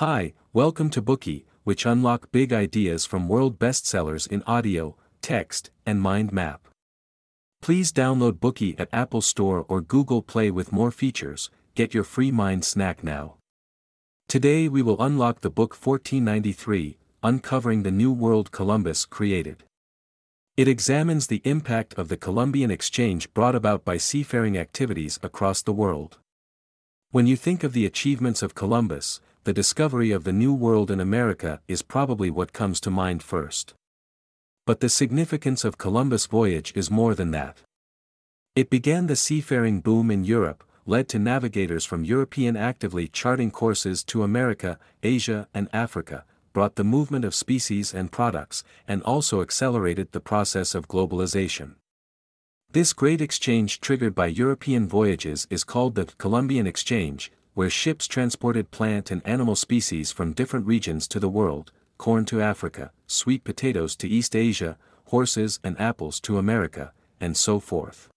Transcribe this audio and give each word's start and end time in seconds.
Hi, 0.00 0.34
welcome 0.52 0.90
to 0.90 1.00
Bookey, 1.00 1.46
which 1.64 1.86
unlock 1.86 2.30
big 2.30 2.52
ideas 2.52 3.06
from 3.06 3.28
world 3.28 3.58
bestsellers 3.58 4.30
in 4.30 4.42
audio, 4.42 4.94
text, 5.22 5.70
and 5.86 6.02
mind 6.02 6.34
map. 6.34 6.68
Please 7.62 7.94
download 7.94 8.32
Bookey 8.32 8.78
at 8.78 8.90
Apple 8.92 9.22
Store 9.22 9.64
or 9.70 9.80
Google 9.80 10.20
Play 10.20 10.50
with 10.50 10.70
more 10.70 10.90
features. 10.90 11.48
Get 11.74 11.94
your 11.94 12.04
free 12.04 12.30
mind 12.30 12.62
snack 12.66 13.02
now. 13.02 13.36
Today 14.28 14.68
we 14.68 14.82
will 14.82 15.00
unlock 15.00 15.40
the 15.40 15.48
book 15.48 15.72
1493, 15.72 16.98
Uncovering 17.22 17.82
the 17.82 17.90
New 17.90 18.12
World 18.12 18.52
Columbus 18.52 19.06
created. 19.06 19.64
It 20.58 20.68
examines 20.68 21.28
the 21.28 21.40
impact 21.44 21.94
of 21.94 22.08
the 22.08 22.18
Columbian 22.18 22.70
exchange 22.70 23.32
brought 23.32 23.54
about 23.54 23.86
by 23.86 23.96
seafaring 23.96 24.58
activities 24.58 25.18
across 25.22 25.62
the 25.62 25.72
world. 25.72 26.18
When 27.12 27.26
you 27.26 27.36
think 27.36 27.64
of 27.64 27.72
the 27.72 27.86
achievements 27.86 28.42
of 28.42 28.54
Columbus, 28.54 29.22
the 29.46 29.52
discovery 29.52 30.10
of 30.10 30.24
the 30.24 30.32
New 30.32 30.52
World 30.52 30.90
in 30.90 30.98
America 30.98 31.60
is 31.68 31.80
probably 31.80 32.30
what 32.30 32.52
comes 32.52 32.80
to 32.80 32.90
mind 32.90 33.22
first. 33.22 33.74
But 34.66 34.80
the 34.80 34.88
significance 34.88 35.64
of 35.64 35.78
Columbus' 35.78 36.26
voyage 36.26 36.72
is 36.74 36.90
more 36.90 37.14
than 37.14 37.30
that. 37.30 37.62
It 38.56 38.70
began 38.70 39.06
the 39.06 39.14
seafaring 39.14 39.82
boom 39.82 40.10
in 40.10 40.24
Europe, 40.24 40.64
led 40.84 41.08
to 41.10 41.20
navigators 41.20 41.84
from 41.84 42.02
European 42.02 42.56
actively 42.56 43.06
charting 43.06 43.52
courses 43.52 44.02
to 44.06 44.24
America, 44.24 44.80
Asia 45.04 45.46
and 45.54 45.68
Africa, 45.72 46.24
brought 46.52 46.74
the 46.74 46.82
movement 46.82 47.24
of 47.24 47.32
species 47.32 47.94
and 47.94 48.10
products, 48.10 48.64
and 48.88 49.00
also 49.04 49.42
accelerated 49.42 50.10
the 50.10 50.18
process 50.18 50.74
of 50.74 50.88
globalization. 50.88 51.76
This 52.72 52.92
great 52.92 53.20
exchange 53.20 53.80
triggered 53.80 54.12
by 54.16 54.26
European 54.26 54.88
voyages 54.88 55.46
is 55.50 55.62
called 55.62 55.94
the 55.94 56.06
Columbian 56.18 56.66
Exchange, 56.66 57.30
where 57.56 57.70
ships 57.70 58.06
transported 58.06 58.70
plant 58.70 59.10
and 59.10 59.26
animal 59.26 59.56
species 59.56 60.12
from 60.12 60.34
different 60.34 60.66
regions 60.66 61.08
to 61.08 61.18
the 61.18 61.26
world, 61.26 61.72
corn 61.96 62.22
to 62.26 62.38
Africa, 62.38 62.92
sweet 63.06 63.44
potatoes 63.44 63.96
to 63.96 64.06
East 64.06 64.36
Asia, 64.36 64.76
horses 65.06 65.58
and 65.64 65.80
apples 65.80 66.20
to 66.20 66.36
America, 66.36 66.92
and 67.18 67.34
so 67.34 67.58
forth. 67.58 68.10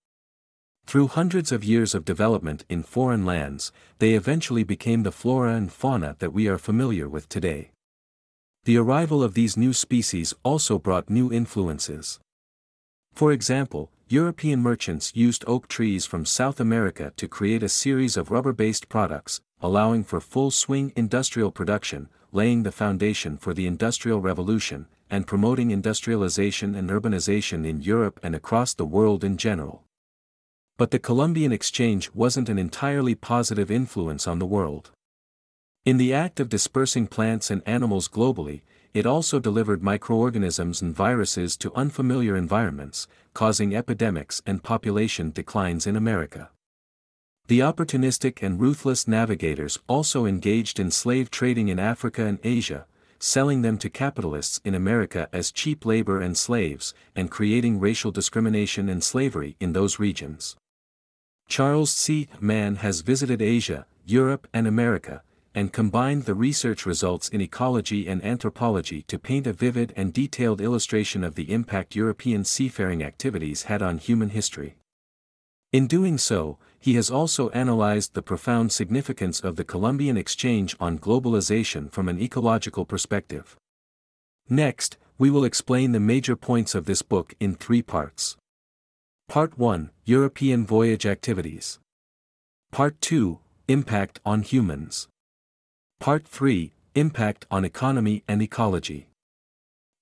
Through 0.86 1.08
hundreds 1.08 1.54
of 1.54 1.64
years 1.64 1.96
of 1.96 2.04
development 2.04 2.66
in 2.68 2.84
foreign 2.84 3.26
lands, 3.26 3.72
they 4.00 4.14
eventually 4.14 4.66
became 4.66 5.04
the 5.04 5.12
flora 5.14 5.56
and 5.56 5.72
fauna 5.72 6.18
that 6.20 6.34
we 6.34 6.50
are 6.50 6.58
familiar 6.58 7.08
with 7.08 7.30
today. 7.30 7.72
The 8.66 8.76
arrival 8.76 9.24
of 9.24 9.36
these 9.36 9.56
new 9.56 9.72
species 9.72 10.34
also 10.44 10.78
brought 10.78 11.10
new 11.10 11.32
influences. 11.32 12.20
For 13.14 13.32
example, 13.32 13.90
European 14.12 14.60
merchants 14.60 15.12
used 15.16 15.44
oak 15.46 15.68
trees 15.68 16.04
from 16.04 16.26
South 16.26 16.60
America 16.60 17.14
to 17.16 17.28
create 17.28 17.62
a 17.62 17.70
series 17.70 18.18
of 18.18 18.32
rubber-based 18.32 18.90
products, 18.90 19.40
allowing 19.62 20.04
for 20.04 20.20
full-swing 20.20 20.92
industrial 20.96 21.52
production, 21.52 22.10
laying 22.32 22.64
the 22.64 22.72
foundation 22.72 23.38
for 23.38 23.54
the 23.54 23.68
Industrial 23.68 24.20
Revolution, 24.20 24.88
and 25.12 25.28
promoting 25.28 25.70
industrialization 25.70 26.74
and 26.74 26.90
urbanization 26.90 27.68
in 27.68 27.84
Europe 27.84 28.20
and 28.24 28.34
across 28.34 28.74
the 28.74 28.84
world 28.84 29.24
in 29.24 29.38
general. 29.38 29.84
But 30.76 30.90
the 30.90 30.98
Columbian 30.98 31.52
Exchange 31.52 32.10
wasn't 32.16 32.50
an 32.50 32.58
entirely 32.58 33.14
positive 33.14 33.70
influence 33.70 34.28
on 34.28 34.40
the 34.40 34.48
world. 34.48 34.90
In 35.90 35.98
the 35.98 36.14
act 36.14 36.40
of 36.40 36.50
dispersing 36.50 37.08
plants 37.08 37.50
and 37.50 37.64
animals 37.66 38.08
globally, 38.08 38.62
it 38.94 39.08
also 39.08 39.40
delivered 39.40 39.82
microorganisms 39.82 40.84
and 40.84 40.96
viruses 40.96 41.58
to 41.58 41.74
unfamiliar 41.74 42.36
environments, 42.36 43.08
causing 43.34 43.76
epidemics 43.76 44.40
and 44.46 44.62
population 44.62 45.32
declines 45.32 45.88
in 45.88 45.96
America. 45.96 46.52
The 47.48 47.62
opportunistic 47.62 48.44
and 48.44 48.62
ruthless 48.62 49.08
navigators 49.08 49.80
also 49.88 50.28
engaged 50.28 50.80
in 50.80 50.92
slave 50.92 51.32
trading 51.32 51.70
in 51.70 51.80
Africa 51.80 52.24
and 52.24 52.38
Asia, 52.44 52.86
selling 53.18 53.64
them 53.64 53.80
to 53.80 53.90
capitalists 53.90 54.62
in 54.64 54.76
America 54.76 55.28
as 55.34 55.52
cheap 55.52 55.88
labor 55.88 56.22
and 56.22 56.38
slaves, 56.38 56.94
and 57.16 57.32
creating 57.32 57.80
racial 57.80 58.12
discrimination 58.12 58.90
and 58.90 59.04
slavery 59.04 59.56
in 59.60 59.74
those 59.74 59.98
regions. 59.98 60.56
Charles 61.48 61.92
C. 61.92 62.28
Mann 62.40 62.76
has 62.76 63.02
visited 63.02 63.42
Asia, 63.42 63.88
Europe 64.06 64.48
and 64.54 64.68
America, 64.68 65.24
and 65.60 65.74
combined 65.74 66.24
the 66.24 66.34
research 66.34 66.86
results 66.86 67.28
in 67.28 67.42
ecology 67.42 68.08
and 68.08 68.24
anthropology 68.24 69.02
to 69.02 69.20
paint 69.20 69.46
a 69.46 69.52
vivid 69.52 69.92
and 69.98 70.14
detailed 70.14 70.62
illustration 70.62 71.22
of 71.22 71.36
the 71.36 71.52
impact 71.52 71.98
European 71.98 72.46
seafaring 72.46 73.04
activities 73.04 73.64
had 73.64 73.82
on 73.82 73.98
human 73.98 74.30
history. 74.30 74.78
In 75.74 75.86
doing 75.86 76.18
so, 76.18 76.58
he 76.80 76.94
has 76.94 77.12
also 77.12 77.50
analyzed 77.50 78.14
the 78.14 78.22
profound 78.22 78.72
significance 78.72 79.42
of 79.42 79.58
the 79.58 79.66
Columbian 79.66 80.16
exchange 80.16 80.78
on 80.80 80.98
globalization 80.98 81.92
from 81.92 82.08
an 82.08 82.22
ecological 82.22 82.86
perspective. 82.86 83.58
Next, 84.48 84.98
we 85.18 85.30
will 85.30 85.44
explain 85.44 85.92
the 85.92 86.00
major 86.00 86.38
points 86.38 86.74
of 86.74 86.86
this 86.86 87.02
book 87.02 87.34
in 87.38 87.54
three 87.54 87.82
parts. 87.82 88.38
Part 89.28 89.58
1 89.58 89.92
European 90.06 90.66
Voyage 90.66 91.06
Activities. 91.06 91.80
Part 92.72 93.02
2 93.02 93.40
Impact 93.68 94.22
on 94.26 94.44
Humans. 94.44 95.10
Part 96.00 96.26
3 96.26 96.72
Impact 96.96 97.46
on 97.52 97.66
Economy 97.66 98.24
and 98.26 98.42
Ecology. 98.42 99.10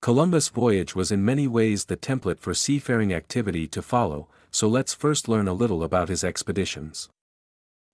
Columbus' 0.00 0.48
voyage 0.48 0.94
was 0.94 1.10
in 1.10 1.24
many 1.24 1.48
ways 1.48 1.86
the 1.86 1.96
template 1.96 2.38
for 2.38 2.54
seafaring 2.54 3.12
activity 3.12 3.66
to 3.66 3.82
follow, 3.82 4.28
so 4.52 4.68
let's 4.68 4.94
first 4.94 5.26
learn 5.26 5.48
a 5.48 5.52
little 5.52 5.82
about 5.82 6.08
his 6.08 6.22
expeditions. 6.22 7.08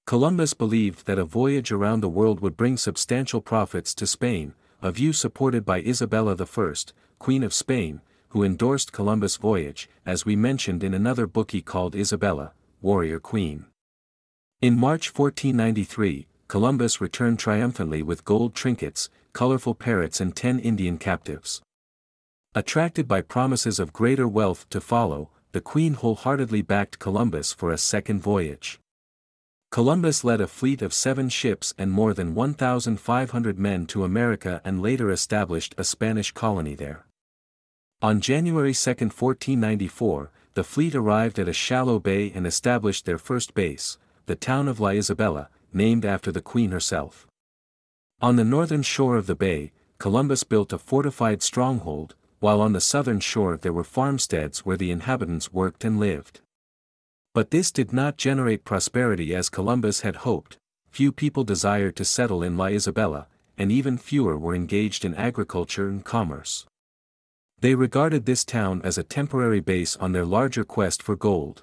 Columbus 0.06 0.52
believed 0.52 1.06
that 1.06 1.18
a 1.18 1.24
voyage 1.24 1.72
around 1.72 2.02
the 2.02 2.10
world 2.10 2.40
would 2.40 2.58
bring 2.58 2.76
substantial 2.76 3.40
profits 3.40 3.94
to 3.94 4.06
Spain, 4.06 4.52
a 4.82 4.92
view 4.92 5.14
supported 5.14 5.64
by 5.64 5.80
Isabella 5.80 6.36
I, 6.38 6.74
Queen 7.18 7.42
of 7.42 7.54
Spain, 7.54 8.02
who 8.28 8.42
endorsed 8.44 8.92
Columbus' 8.92 9.38
voyage, 9.38 9.88
as 10.04 10.26
we 10.26 10.36
mentioned 10.36 10.84
in 10.84 10.92
another 10.92 11.26
book 11.26 11.52
he 11.52 11.62
called 11.62 11.96
Isabella, 11.96 12.52
Warrior 12.82 13.18
Queen. 13.18 13.64
In 14.60 14.78
March 14.78 15.08
1493, 15.08 16.26
Columbus 16.48 17.00
returned 17.00 17.38
triumphantly 17.38 18.02
with 18.02 18.24
gold 18.24 18.54
trinkets, 18.54 19.08
colorful 19.32 19.74
parrots 19.74 20.20
and 20.20 20.36
ten 20.36 20.58
Indian 20.58 20.98
captives. 20.98 21.62
Attracted 22.54 23.08
by 23.08 23.20
promises 23.20 23.80
of 23.80 23.92
greater 23.92 24.28
wealth 24.28 24.68
to 24.70 24.80
follow, 24.80 25.30
the 25.52 25.60
Queen 25.60 25.94
wholeheartedly 25.94 26.62
backed 26.62 26.98
Columbus 26.98 27.52
for 27.52 27.72
a 27.72 27.78
second 27.78 28.20
voyage. 28.20 28.78
Columbus 29.70 30.22
led 30.22 30.40
a 30.40 30.46
fleet 30.46 30.82
of 30.82 30.94
seven 30.94 31.28
ships 31.28 31.74
and 31.76 31.90
more 31.90 32.14
than 32.14 32.34
1,500 32.34 33.58
men 33.58 33.86
to 33.86 34.04
America 34.04 34.60
and 34.64 34.80
later 34.80 35.10
established 35.10 35.74
a 35.76 35.82
Spanish 35.82 36.30
colony 36.30 36.76
there. 36.76 37.06
On 38.00 38.20
January 38.20 38.72
2, 38.72 38.90
1494, 38.90 40.30
the 40.54 40.62
fleet 40.62 40.94
arrived 40.94 41.38
at 41.40 41.48
a 41.48 41.52
shallow 41.52 41.98
bay 41.98 42.30
and 42.32 42.46
established 42.46 43.04
their 43.04 43.18
first 43.18 43.54
base, 43.54 43.98
the 44.26 44.36
town 44.36 44.68
of 44.68 44.78
La 44.78 44.90
Isabela, 44.90 45.48
named 45.74 46.04
after 46.04 46.30
the 46.30 46.40
Queen 46.40 46.70
herself. 46.70 47.26
On 48.20 48.36
the 48.36 48.44
northern 48.44 48.82
shore 48.82 49.16
of 49.16 49.26
the 49.26 49.34
bay, 49.34 49.72
Columbus 49.98 50.44
built 50.44 50.72
a 50.72 50.78
fortified 50.78 51.42
stronghold, 51.42 52.14
while 52.40 52.60
on 52.60 52.72
the 52.72 52.80
southern 52.80 53.20
shore 53.20 53.56
there 53.56 53.72
were 53.72 53.84
farmsteads 53.84 54.66
where 54.66 54.76
the 54.76 54.90
inhabitants 54.90 55.52
worked 55.52 55.84
and 55.84 55.98
lived. 55.98 56.40
But 57.32 57.50
this 57.50 57.72
did 57.72 57.92
not 57.92 58.16
generate 58.16 58.64
prosperity 58.64 59.34
as 59.34 59.48
Columbus 59.50 60.02
had 60.02 60.16
hoped, 60.16 60.58
few 60.90 61.10
people 61.10 61.42
desired 61.42 61.96
to 61.96 62.04
settle 62.04 62.42
in 62.42 62.56
La 62.56 62.66
Isabela, 62.66 63.26
and 63.58 63.72
even 63.72 63.98
fewer 63.98 64.38
were 64.38 64.54
engaged 64.54 65.04
in 65.04 65.14
agriculture 65.14 65.88
and 65.88 66.04
commerce. 66.04 66.66
They 67.60 67.74
regarded 67.74 68.26
this 68.26 68.44
town 68.44 68.82
as 68.84 68.98
a 68.98 69.02
temporary 69.02 69.60
base 69.60 69.96
on 69.96 70.12
their 70.12 70.24
larger 70.24 70.64
quest 70.64 71.02
for 71.02 71.16
gold. 71.16 71.62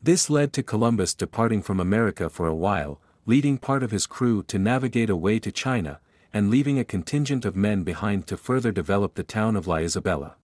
This 0.00 0.28
led 0.28 0.52
to 0.52 0.62
Columbus 0.62 1.14
departing 1.14 1.62
from 1.62 1.80
America 1.80 2.28
for 2.28 2.46
a 2.46 2.54
while, 2.54 3.00
leading 3.28 3.58
part 3.58 3.82
of 3.82 3.90
his 3.90 4.06
crew 4.06 4.42
to 4.42 4.58
navigate 4.58 5.10
away 5.10 5.38
to 5.38 5.52
China, 5.52 6.00
and 6.32 6.48
leaving 6.48 6.78
a 6.78 6.84
contingent 6.84 7.44
of 7.44 7.54
men 7.54 7.82
behind 7.82 8.26
to 8.26 8.38
further 8.38 8.72
develop 8.72 9.14
the 9.14 9.22
town 9.22 9.54
of 9.54 9.66
La 9.66 9.76
Isabela. 9.76 10.34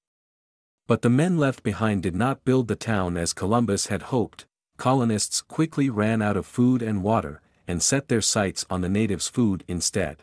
But 0.86 1.00
the 1.00 1.08
men 1.08 1.38
left 1.38 1.62
behind 1.62 2.02
did 2.02 2.14
not 2.14 2.44
build 2.44 2.68
the 2.68 2.76
town 2.76 3.16
as 3.16 3.32
Columbus 3.32 3.86
had 3.86 4.02
hoped, 4.12 4.44
colonists 4.76 5.40
quickly 5.40 5.88
ran 5.88 6.20
out 6.20 6.36
of 6.36 6.44
food 6.44 6.82
and 6.82 7.02
water, 7.02 7.40
and 7.66 7.82
set 7.82 8.08
their 8.08 8.20
sights 8.20 8.66
on 8.68 8.82
the 8.82 8.90
natives' 8.90 9.28
food 9.28 9.64
instead. 9.66 10.22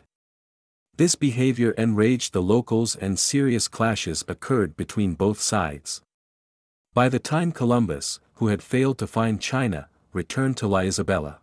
This 0.96 1.16
behavior 1.16 1.72
enraged 1.72 2.32
the 2.32 2.42
locals 2.42 2.94
and 2.94 3.18
serious 3.18 3.66
clashes 3.66 4.24
occurred 4.28 4.76
between 4.76 5.14
both 5.14 5.40
sides. 5.40 6.00
By 6.94 7.08
the 7.08 7.18
time 7.18 7.50
Columbus, 7.50 8.20
who 8.34 8.48
had 8.48 8.62
failed 8.62 8.98
to 8.98 9.08
find 9.08 9.40
China, 9.40 9.88
returned 10.12 10.56
to 10.58 10.68
La 10.68 10.82
Isabela. 10.82 11.41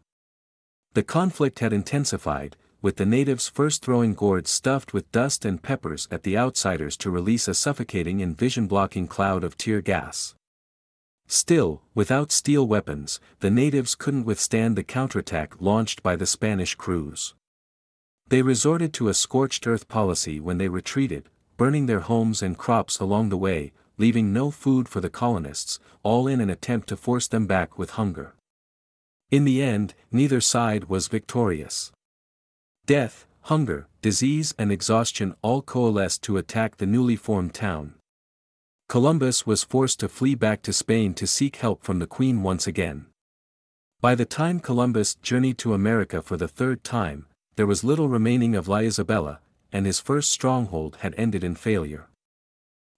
The 0.94 1.04
conflict 1.04 1.60
had 1.60 1.72
intensified, 1.72 2.58
with 2.82 2.96
the 2.96 3.06
natives 3.06 3.48
first 3.48 3.84
throwing 3.84 4.14
gourds 4.14 4.50
stuffed 4.50 4.94
with 4.94 5.12
dust 5.12 5.46
and 5.46 5.62
peppers 5.62 6.08
at 6.10 6.24
the 6.24 6.38
outsiders 6.38 6.98
to 6.98 7.12
release 7.12 7.48
a 7.48 7.54
suffocating 7.54 8.22
and 8.22 8.38
vision-blocking 8.38 9.08
cloud 9.08 9.44
of 9.44 9.58
tear 9.58 9.82
gas. 9.82 10.34
Still, 11.28 11.84
without 11.94 12.32
steel 12.32 12.66
weapons, 12.66 13.20
the 13.40 13.52
natives 13.52 13.94
couldn't 13.94 14.26
withstand 14.26 14.76
the 14.76 14.84
counterattack 14.84 15.62
launched 15.62 16.02
by 16.02 16.16
the 16.16 16.26
Spanish 16.26 16.74
crews. 16.74 17.36
They 18.30 18.42
resorted 18.42 18.94
to 18.94 19.10
a 19.10 19.14
scorched 19.14 19.68
earth 19.68 19.88
policy 19.88 20.40
when 20.40 20.58
they 20.58 20.70
retreated, 20.70 21.30
burning 21.56 21.86
their 21.86 22.00
homes 22.00 22.42
and 22.42 22.58
crops 22.58 23.00
along 23.00 23.30
the 23.30 23.38
way, 23.38 23.74
leaving 23.98 24.34
no 24.34 24.50
food 24.50 24.90
for 24.90 25.02
the 25.02 25.10
colonists, 25.10 25.80
all 26.02 26.26
in 26.26 26.42
an 26.42 26.50
attempt 26.50 26.88
to 26.90 26.98
force 26.98 27.28
them 27.28 27.46
back 27.46 27.78
with 27.78 27.92
hunger. 27.92 28.34
In 29.32 29.46
the 29.46 29.62
end, 29.62 29.94
neither 30.12 30.42
side 30.42 30.86
was 30.86 31.08
victorious. 31.08 31.92
Death, 32.86 33.28
hunger, 33.42 33.88
disease 34.02 34.56
and 34.58 34.72
exhaustion 34.72 35.36
all 35.42 35.62
coalesced 35.62 36.24
to 36.24 36.38
attack 36.38 36.78
the 36.78 36.88
newly 36.88 37.16
formed 37.16 37.54
town. 37.54 37.94
Columbus 38.88 39.46
was 39.46 39.64
forced 39.64 40.00
to 40.00 40.10
flee 40.10 40.34
back 40.34 40.64
to 40.64 40.74
Spain 40.74 41.14
to 41.14 41.28
seek 41.28 41.58
help 41.58 41.84
from 41.84 42.00
the 42.00 42.08
Queen 42.08 42.42
once 42.42 42.66
again. 42.66 43.06
By 44.02 44.16
the 44.16 44.26
time 44.26 44.60
Columbus 44.60 45.14
journeyed 45.16 45.60
to 45.60 45.76
America 45.76 46.24
for 46.24 46.38
the 46.38 46.48
third 46.48 46.84
time, 46.84 47.28
there 47.56 47.68
was 47.68 47.84
little 47.84 48.08
remaining 48.08 48.56
of 48.56 48.68
La 48.68 48.78
Isabela, 48.78 49.40
and 49.72 49.86
his 49.86 50.00
first 50.00 50.32
stronghold 50.32 50.98
had 51.02 51.14
ended 51.18 51.44
in 51.44 51.54
failure. 51.54 52.08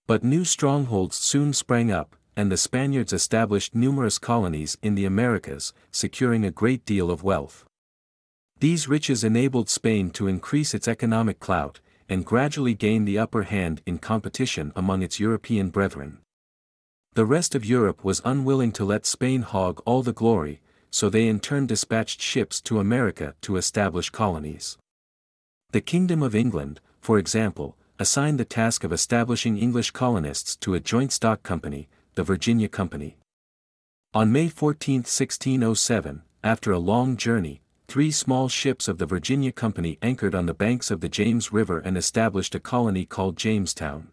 But 0.07 0.23
new 0.23 0.45
strongholds 0.45 1.17
soon 1.17 1.51
sprang 1.51 1.91
up, 1.91 2.15
and 2.35 2.51
the 2.51 2.57
Spaniards 2.57 3.13
established 3.13 3.75
numerous 3.75 4.17
colonies 4.17 4.77
in 4.81 4.95
the 4.95 5.05
Americas, 5.05 5.73
securing 5.91 6.45
a 6.45 6.51
great 6.51 6.85
deal 6.85 7.11
of 7.11 7.23
wealth. 7.23 7.65
These 8.59 8.87
riches 8.87 9.23
enabled 9.23 9.69
Spain 9.69 10.11
to 10.11 10.27
increase 10.27 10.73
its 10.73 10.87
economic 10.87 11.39
clout, 11.39 11.79
and 12.07 12.25
gradually 12.25 12.73
gain 12.73 13.05
the 13.05 13.17
upper 13.17 13.43
hand 13.43 13.81
in 13.85 13.97
competition 13.97 14.71
among 14.75 15.01
its 15.01 15.19
European 15.19 15.69
brethren. 15.69 16.19
The 17.13 17.25
rest 17.25 17.55
of 17.55 17.65
Europe 17.65 18.03
was 18.03 18.21
unwilling 18.23 18.71
to 18.73 18.85
let 18.85 19.05
Spain 19.05 19.41
hog 19.41 19.81
all 19.85 20.03
the 20.03 20.13
glory, 20.13 20.61
so 20.89 21.09
they 21.09 21.27
in 21.27 21.39
turn 21.39 21.67
dispatched 21.67 22.21
ships 22.21 22.61
to 22.61 22.79
America 22.79 23.33
to 23.41 23.57
establish 23.57 24.09
colonies. 24.09 24.77
The 25.71 25.81
Kingdom 25.81 26.21
of 26.21 26.35
England, 26.35 26.81
for 26.99 27.17
example, 27.17 27.77
assigned 27.97 28.39
the 28.39 28.45
task 28.45 28.83
of 28.83 28.91
establishing 28.91 29.57
English 29.57 29.91
colonists 29.91 30.55
to 30.57 30.73
a 30.73 30.79
joint 30.79 31.11
stock 31.11 31.43
company, 31.43 31.87
the 32.21 32.25
Virginia 32.25 32.69
Company. 32.69 33.17
On 34.13 34.31
May 34.31 34.47
14, 34.47 34.97
1607, 34.97 36.21
after 36.43 36.71
a 36.71 36.77
long 36.77 37.17
journey, 37.17 37.63
three 37.87 38.11
small 38.11 38.47
ships 38.47 38.87
of 38.87 38.99
the 38.99 39.07
Virginia 39.07 39.51
Company 39.51 39.97
anchored 40.03 40.35
on 40.35 40.45
the 40.45 40.53
banks 40.53 40.91
of 40.91 41.01
the 41.01 41.09
James 41.09 41.51
River 41.51 41.79
and 41.79 41.97
established 41.97 42.53
a 42.53 42.59
colony 42.59 43.07
called 43.07 43.37
Jamestown. 43.37 44.09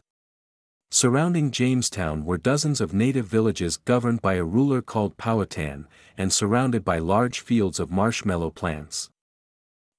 Surrounding 0.91 1.51
Jamestown 1.51 2.25
were 2.25 2.39
dozens 2.39 2.81
of 2.81 2.95
native 2.95 3.27
villages 3.27 3.77
governed 3.77 4.23
by 4.23 4.37
a 4.37 4.43
ruler 4.43 4.81
called 4.81 5.19
Powhatan, 5.19 5.87
and 6.17 6.33
surrounded 6.33 6.87
by 6.87 6.99
large 6.99 7.41
fields 7.41 7.79
of 7.79 7.91
marshmallow 7.91 8.53
plants. 8.53 9.11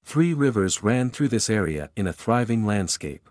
Three 0.02 0.34
rivers 0.34 0.82
ran 0.82 1.10
through 1.10 1.28
this 1.28 1.48
area 1.48 1.90
in 1.94 2.08
a 2.08 2.12
thriving 2.12 2.66
landscape. 2.66 3.30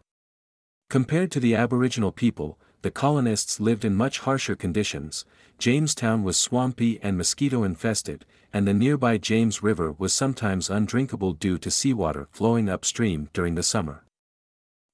Compared 0.89 1.31
to 1.31 1.41
the 1.41 1.53
Aboriginal 1.53 2.13
people, 2.13 2.57
the 2.81 2.91
colonists 2.91 3.59
lived 3.59 3.83
in 3.83 3.95
much 3.95 4.19
harsher 4.19 4.55
conditions, 4.55 5.25
Jamestown 5.57 6.23
was 6.23 6.37
swampy 6.37 6.99
and 7.01 7.17
mosquito 7.17 7.63
infested, 7.63 8.25
and 8.53 8.67
the 8.67 8.73
nearby 8.73 9.17
James 9.17 9.61
River 9.61 9.91
was 9.91 10.13
sometimes 10.13 10.69
undrinkable 10.69 11.33
due 11.33 11.57
to 11.57 11.69
seawater 11.69 12.27
flowing 12.31 12.69
upstream 12.69 13.29
during 13.33 13.55
the 13.55 13.63
summer. 13.63 14.05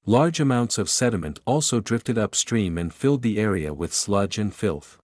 Large 0.07 0.39
amounts 0.39 0.77
of 0.77 0.89
sediment 0.89 1.39
also 1.45 1.79
drifted 1.79 2.17
upstream 2.17 2.77
and 2.77 2.93
filled 2.93 3.21
the 3.21 3.39
area 3.39 3.73
with 3.73 3.93
sludge 3.93 4.37
and 4.37 4.53
filth. 4.53 4.97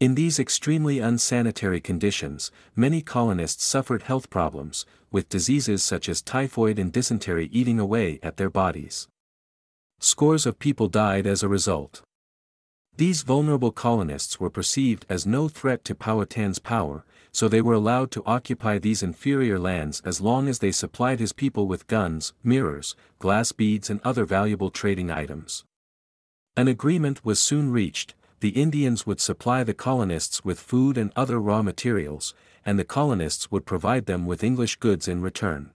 In 0.00 0.16
these 0.16 0.40
extremely 0.40 0.98
unsanitary 0.98 1.80
conditions, 1.80 2.50
many 2.74 3.00
colonists 3.00 3.64
suffered 3.64 4.02
health 4.02 4.28
problems, 4.28 4.84
with 5.12 5.28
diseases 5.28 5.84
such 5.84 6.08
as 6.08 6.20
typhoid 6.20 6.78
and 6.78 6.92
dysentery 6.92 7.48
eating 7.52 7.78
away 7.78 8.18
at 8.22 8.36
their 8.36 8.50
bodies. 8.50 9.08
Scores 9.98 10.46
of 10.46 10.58
people 10.58 10.88
died 10.88 11.26
as 11.26 11.42
a 11.42 11.48
result. 11.48 12.02
These 12.96 13.22
vulnerable 13.22 13.72
colonists 13.72 14.38
were 14.38 14.50
perceived 14.50 15.04
as 15.08 15.26
no 15.26 15.48
threat 15.48 15.84
to 15.86 15.94
Powhatan's 15.94 16.60
power, 16.60 17.04
so 17.32 17.48
they 17.48 17.60
were 17.60 17.74
allowed 17.74 18.12
to 18.12 18.22
occupy 18.24 18.78
these 18.78 19.02
inferior 19.02 19.58
lands 19.58 20.00
as 20.04 20.20
long 20.20 20.46
as 20.46 20.60
they 20.60 20.70
supplied 20.70 21.18
his 21.18 21.32
people 21.32 21.66
with 21.66 21.88
guns, 21.88 22.32
mirrors, 22.44 22.94
glass 23.18 23.50
beads 23.50 23.90
and 23.90 24.00
other 24.04 24.24
valuable 24.24 24.70
trading 24.70 25.10
items. 25.10 25.64
An 26.56 26.68
agreement 26.68 27.24
was 27.24 27.40
soon 27.40 27.72
reached, 27.72 28.14
the 28.38 28.50
Indians 28.50 29.06
would 29.06 29.20
supply 29.20 29.64
the 29.64 29.74
colonists 29.74 30.44
with 30.44 30.60
food 30.60 30.96
and 30.96 31.12
other 31.16 31.40
raw 31.40 31.62
materials, 31.62 32.32
and 32.64 32.78
the 32.78 32.84
colonists 32.84 33.50
would 33.50 33.66
provide 33.66 34.06
them 34.06 34.26
with 34.26 34.44
English 34.44 34.76
goods 34.76 35.08
in 35.08 35.20
return. 35.20 35.72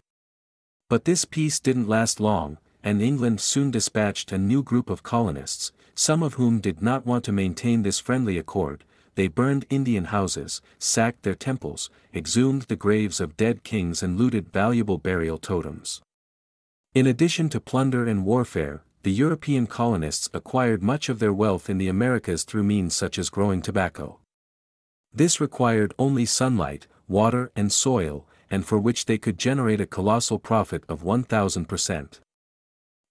But 0.88 1.04
this 1.04 1.26
peace 1.26 1.60
didn't 1.60 1.90
last 1.90 2.22
long, 2.22 2.60
and 2.84 3.02
England 3.02 3.42
soon 3.42 3.72
dispatched 3.72 4.32
a 4.32 4.38
new 4.38 4.64
group 4.64 4.90
of 4.90 5.04
colonists, 5.04 5.72
some 5.96 6.24
of 6.24 6.36
whom 6.36 6.60
did 6.60 6.82
not 6.82 7.06
want 7.06 7.24
to 7.26 7.32
maintain 7.32 7.84
this 7.84 8.00
friendly 8.00 8.38
accord, 8.38 8.84
they 9.16 9.28
burned 9.28 9.66
Indian 9.70 10.06
houses, 10.06 10.62
sacked 10.78 11.24
their 11.24 11.36
temples, 11.36 11.90
exhumed 12.16 12.62
the 12.64 12.76
graves 12.78 13.20
of 13.20 13.36
dead 13.36 13.64
kings 13.64 14.02
and 14.02 14.18
looted 14.18 14.54
valuable 14.54 14.98
burial 14.98 15.38
totems. 15.38 16.02
In 16.94 17.06
addition 17.06 17.50
to 17.50 17.60
plunder 17.60 18.08
and 18.08 18.26
warfare, 18.26 18.82
the 19.04 19.12
European 19.12 19.68
colonists 19.68 20.30
acquired 20.34 20.82
much 20.82 21.10
of 21.10 21.20
their 21.20 21.34
wealth 21.34 21.70
in 21.70 21.78
the 21.78 21.90
Americas 21.90 22.44
through 22.44 22.64
means 22.64 22.96
such 22.96 23.20
as 23.20 23.30
growing 23.30 23.62
tobacco. 23.62 24.20
This 25.14 25.42
required 25.42 25.94
only 26.00 26.26
sunlight, 26.26 26.88
water 27.08 27.52
and 27.56 27.72
soil, 27.72 28.26
and 28.50 28.66
for 28.66 28.80
which 28.80 29.06
they 29.06 29.18
could 29.18 29.38
generate 29.38 29.82
a 29.82 29.86
colossal 29.86 30.40
profit 30.40 30.84
of 30.88 31.04
1000%. 31.04 32.20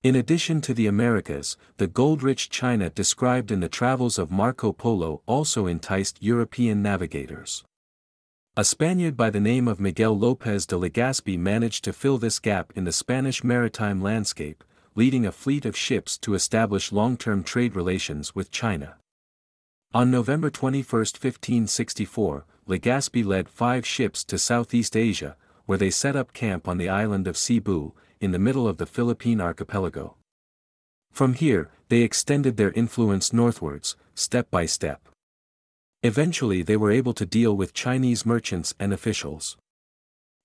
In 0.05 0.15
addition 0.15 0.61
to 0.61 0.75
the 0.75 0.87
Americas, 0.87 1.57
the 1.79 1.89
gold-rich 1.89 2.51
China 2.51 2.89
described 2.89 3.51
in 3.51 3.59
the 3.59 3.69
travels 3.69 4.17
of 4.17 4.31
Marco 4.31 4.73
Polo 4.73 5.23
also 5.27 5.67
enticed 5.67 6.23
European 6.23 6.81
navigators. 6.81 7.65
A 8.57 8.63
Spaniard 8.63 9.17
by 9.17 9.29
the 9.31 9.41
name 9.41 9.67
of 9.67 9.81
Miguel 9.81 10.17
López 10.17 10.69
de 10.69 10.77
Legazpi 10.77 11.37
managed 11.37 11.83
to 11.83 11.93
fill 11.93 12.17
this 12.17 12.39
gap 12.39 12.73
in 12.77 12.85
the 12.85 12.93
Spanish 12.93 13.43
maritime 13.43 14.01
landscape, 14.01 14.63
leading 14.95 15.27
a 15.27 15.33
fleet 15.33 15.67
of 15.67 15.77
ships 15.77 16.17
to 16.19 16.35
establish 16.35 16.93
long-term 16.93 17.43
trade 17.43 17.75
relations 17.75 18.37
with 18.37 18.53
China. 18.53 18.99
On 19.93 20.13
November 20.13 20.49
21, 20.49 20.85
1564, 20.87 22.45
Legazpi 22.69 23.25
led 23.25 23.49
five 23.49 23.85
ships 23.85 24.23
to 24.23 24.39
Southeast 24.39 24.97
Asia, 24.97 25.37
where 25.67 25.79
they 25.79 25.91
set 25.91 26.15
up 26.15 26.33
camp 26.33 26.69
on 26.69 26.79
the 26.79 26.89
island 26.89 27.27
of 27.27 27.37
Cebu, 27.37 27.95
in 28.21 28.33
the 28.33 28.39
middle 28.39 28.69
of 28.69 28.79
the 28.79 28.87
Philippine 28.87 29.41
archipelago. 29.41 30.17
From 31.11 31.35
here, 31.35 31.71
they 31.89 32.03
extended 32.03 32.57
their 32.57 32.73
influence 32.73 33.33
northwards, 33.33 33.97
step 34.15 34.51
by 34.51 34.67
step. 34.67 35.09
Eventually 36.03 36.63
they 36.63 36.77
were 36.77 36.93
able 36.93 37.15
to 37.15 37.27
deal 37.27 37.57
with 37.57 37.75
Chinese 37.75 38.25
merchants 38.25 38.75
and 38.79 38.93
officials. 38.93 39.57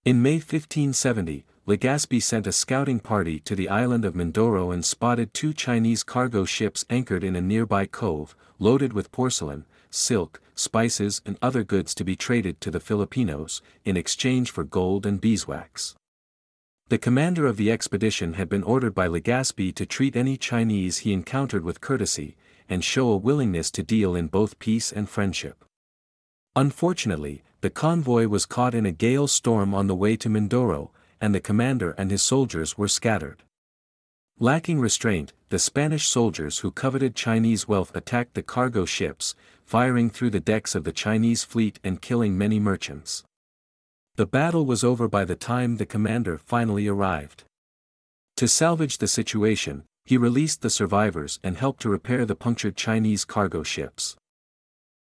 In 0.04 0.22
May 0.22 0.36
1570, 0.36 1.46
Legazpi 1.66 2.22
sent 2.22 2.48
a 2.48 2.52
scouting 2.52 3.00
party 3.00 3.40
to 3.40 3.56
the 3.56 3.70
island 3.70 4.04
of 4.04 4.16
Mindoro 4.16 4.74
and 4.74 4.84
spotted 4.84 5.34
two 5.34 5.54
Chinese 5.54 6.04
cargo 6.04 6.44
ships 6.44 6.84
anchored 6.90 7.24
in 7.24 7.36
a 7.36 7.42
nearby 7.42 7.86
cove, 7.86 8.36
loaded 8.60 8.92
with 8.92 9.12
porcelain, 9.12 9.66
silk, 9.90 10.42
spices 10.56 11.22
and 11.26 11.38
other 11.42 11.64
goods 11.64 11.96
to 11.96 12.04
be 12.04 12.16
traded 12.16 12.60
to 12.62 12.72
the 12.72 12.80
Filipinos, 12.80 13.62
in 13.86 13.96
exchange 13.96 14.52
for 14.52 14.64
gold 14.64 15.06
and 15.06 15.22
beeswax. 15.22 15.96
The 16.90 16.98
commander 17.00 17.48
of 17.48 17.58
the 17.58 17.72
expedition 17.72 18.34
had 18.34 18.50
been 18.50 18.62
ordered 18.62 18.94
by 18.94 19.08
Legazpi 19.08 19.74
to 19.74 19.86
treat 19.86 20.16
any 20.16 20.38
Chinese 20.38 21.00
he 21.00 21.14
encountered 21.14 21.64
with 21.64 21.82
courtesy, 21.82 22.36
and 22.70 22.84
show 22.84 23.10
a 23.10 23.18
willingness 23.18 23.72
to 23.72 23.84
deal 23.84 24.16
in 24.16 24.28
both 24.28 24.60
peace 24.60 24.92
and 24.92 25.10
friendship. 25.10 25.66
Unfortunately, 26.56 27.42
the 27.62 27.70
convoy 27.70 28.28
was 28.28 28.46
caught 28.46 28.76
in 28.76 28.86
a 28.86 28.92
gale 28.92 29.28
storm 29.28 29.74
on 29.74 29.88
the 29.88 29.96
way 29.96 30.16
to 30.18 30.30
Mindoro, 30.30 30.92
and 31.20 31.34
the 31.34 31.40
commander 31.40 31.92
and 31.98 32.12
his 32.12 32.22
soldiers 32.22 32.78
were 32.78 32.88
scattered. 32.88 33.44
Lacking 34.38 34.80
restraint, 34.80 35.34
the 35.50 35.60
Spanish 35.60 36.08
soldiers 36.08 36.60
who 36.60 36.72
coveted 36.72 37.16
Chinese 37.16 37.68
wealth 37.68 37.96
attacked 37.96 38.34
the 38.34 38.44
cargo 38.44 38.86
ships, 38.86 39.36
firing 39.66 40.10
through 40.10 40.32
the 40.32 40.40
decks 40.40 40.76
of 40.76 40.84
the 40.84 40.92
Chinese 40.92 41.44
fleet 41.44 41.80
and 41.84 42.02
killing 42.02 42.38
many 42.38 42.60
merchants. 42.60 43.24
The 44.16 44.28
battle 44.28 44.68
was 44.68 44.84
over 44.84 45.08
by 45.08 45.26
the 45.26 45.36
time 45.36 45.78
the 45.78 45.88
commander 45.88 46.38
finally 46.38 46.88
arrived. 46.88 47.46
To 48.36 48.48
salvage 48.48 49.00
the 49.00 49.08
situation, 49.08 49.86
he 50.06 50.18
released 50.18 50.62
the 50.62 50.70
survivors 50.70 51.40
and 51.44 51.58
helped 51.58 51.82
to 51.82 51.90
repair 51.90 52.24
the 52.24 52.36
punctured 52.36 52.76
Chinese 52.76 53.26
cargo 53.26 53.64
ships. 53.64 54.16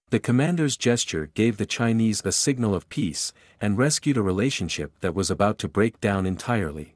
The 0.09 0.19
commander's 0.19 0.77
gesture 0.77 1.29
gave 1.35 1.57
the 1.57 1.67
Chinese 1.67 2.23
a 2.25 2.31
signal 2.31 2.73
of 2.73 2.89
peace, 2.89 3.33
and 3.61 3.77
rescued 3.77 4.17
a 4.17 4.23
relationship 4.23 4.91
that 5.01 5.13
was 5.13 5.29
about 5.29 5.59
to 5.59 5.67
break 5.67 6.01
down 6.01 6.25
entirely. 6.25 6.95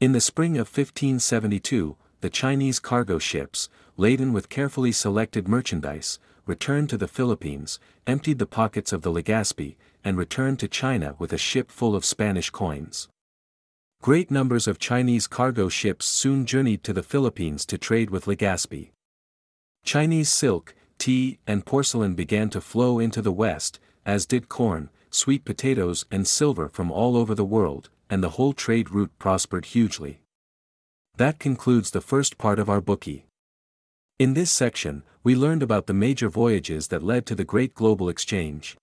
In 0.00 0.12
the 0.12 0.20
spring 0.20 0.56
of 0.56 0.68
1572, 0.68 1.96
the 2.20 2.30
Chinese 2.30 2.80
cargo 2.80 3.18
ships, 3.18 3.70
laden 3.96 4.34
with 4.34 4.50
carefully 4.50 4.92
selected 4.92 5.48
merchandise, 5.48 6.18
returned 6.46 6.90
to 6.90 6.96
the 6.96 7.08
Philippines, 7.08 7.78
emptied 8.06 8.38
the 8.38 8.46
pockets 8.46 8.92
of 8.92 9.02
the 9.02 9.10
Legazpi, 9.10 9.76
and 10.04 10.18
returned 10.18 10.58
to 10.60 10.68
China 10.68 11.16
with 11.18 11.32
a 11.32 11.38
ship 11.38 11.70
full 11.70 11.96
of 11.96 12.04
Spanish 12.04 12.50
coins. 12.50 13.08
Great 14.02 14.30
numbers 14.30 14.68
of 14.68 14.78
Chinese 14.78 15.26
cargo 15.26 15.68
ships 15.68 16.06
soon 16.06 16.44
journeyed 16.44 16.84
to 16.84 16.92
the 16.92 17.02
Philippines 17.02 17.64
to 17.64 17.78
trade 17.78 18.10
with 18.10 18.26
Legazpi. 18.26 18.90
Chinese 19.82 20.28
silk, 20.28 20.74
tea, 20.98 21.38
and 21.46 21.64
porcelain 21.64 22.14
began 22.14 22.50
to 22.50 22.60
flow 22.60 22.98
into 22.98 23.22
the 23.22 23.32
West, 23.32 23.80
as 24.04 24.26
did 24.26 24.48
corn, 24.48 24.90
sweet 25.10 25.44
potatoes 25.44 26.04
and 26.10 26.26
silver 26.26 26.68
from 26.68 26.90
all 26.90 27.16
over 27.16 27.34
the 27.34 27.44
world, 27.44 27.88
and 28.10 28.22
the 28.22 28.30
whole 28.30 28.52
trade 28.52 28.90
route 28.90 29.12
prospered 29.18 29.66
hugely. 29.66 30.20
That 31.16 31.38
concludes 31.38 31.90
the 31.90 32.00
first 32.00 32.36
part 32.38 32.58
of 32.58 32.68
our 32.68 32.80
Bookey. 32.80 33.22
In 34.16 34.34
this 34.34 34.52
section, 34.52 35.02
we 35.24 35.34
learned 35.34 35.60
about 35.60 35.88
the 35.88 35.92
major 35.92 36.28
voyages 36.28 36.86
that 36.86 37.02
led 37.02 37.26
to 37.26 37.34
the 37.34 37.42
Great 37.42 37.74
Global 37.74 38.08
Exchange. 38.08 38.76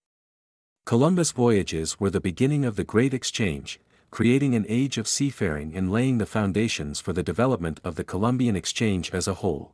Columbus 0.86 1.32
voyages 1.32 1.98
were 2.02 2.10
the 2.10 2.20
beginning 2.20 2.66
of 2.66 2.76
the 2.76 2.84
Great 2.84 3.14
Exchange, 3.14 3.80
creating 4.10 4.56
an 4.56 4.66
age 4.68 4.98
of 4.98 5.08
seafaring 5.08 5.74
and 5.74 5.90
laying 5.90 6.18
the 6.18 6.26
foundations 6.26 7.00
for 7.00 7.14
the 7.14 7.24
development 7.24 7.80
of 7.82 7.96
the 7.96 8.04
Columbian 8.04 8.58
Exchange 8.58 9.12
as 9.12 9.26
a 9.26 9.36
whole. 9.36 9.72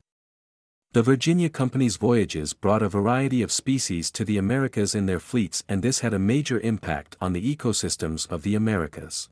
The 0.91 1.01
Virginia 1.01 1.49
Company's 1.49 1.97
voyages 1.97 2.53
brought 2.53 2.83
a 2.83 2.87
variety 2.87 3.41
of 3.41 3.51
species 3.51 4.11
to 4.11 4.23
the 4.23 4.37
Americas 4.37 4.93
in 4.93 5.07
their 5.07 5.19
fleets 5.19 5.63
and 5.67 5.81
this 5.81 6.01
had 6.01 6.13
a 6.13 6.19
major 6.19 6.59
impact 6.59 7.17
on 7.19 7.33
the 7.33 7.55
ecosystems 7.55 8.29
of 8.29 8.43
the 8.43 8.53
Americas. 8.53 9.27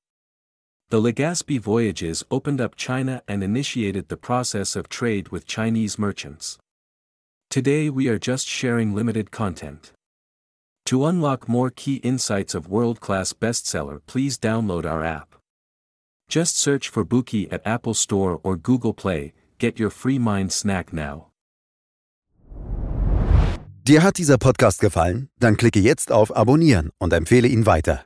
The 0.89 1.01
Legazpi 1.01 1.59
voyages 1.59 2.23
opened 2.29 2.61
up 2.61 2.75
China 2.75 3.23
and 3.27 3.43
initiated 3.43 4.07
the 4.07 4.17
process 4.17 4.75
of 4.75 4.87
trade 4.87 5.29
with 5.29 5.47
Chinese 5.47 5.97
merchants. 5.97 6.59
Today 7.49 7.89
we 7.89 8.07
are 8.07 8.19
just 8.19 8.47
sharing 8.47 8.93
limited 8.93 9.31
content. 9.31 9.93
To 10.85 11.05
unlock 11.05 11.49
more 11.49 11.71
key 11.71 11.95
insights 12.03 12.53
of 12.53 12.69
world-class 12.69 13.33
bestseller 13.33 13.99
please 14.05 14.37
download 14.37 14.85
our 14.85 15.03
app. 15.03 15.35
Just 16.29 16.55
search 16.55 16.89
for 16.89 17.03
Bookey 17.03 17.51
at 17.51 17.65
Apple 17.65 17.95
Store 17.95 18.39
or 18.43 18.55
Google 18.55 18.93
Play, 18.93 19.33
get 19.57 19.79
your 19.79 19.89
free 19.89 20.19
mind 20.19 20.51
snack 20.51 20.93
now. 20.93 21.31
Dir 23.83 24.03
hat 24.03 24.17
dieser 24.17 24.37
Podcast 24.37 24.79
gefallen? 24.79 25.29
Dann 25.39 25.57
klicke 25.57 25.79
jetzt 25.79 26.11
auf 26.11 26.35
Abonnieren 26.35 26.91
und 26.99 27.11
empfehle 27.11 27.47
ihn 27.47 27.65
weiter. 27.65 28.05